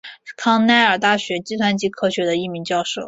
[0.35, 2.99] 康奈尔大学计算机科学的一名教授。